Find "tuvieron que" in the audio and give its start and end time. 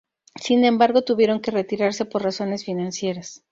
1.03-1.51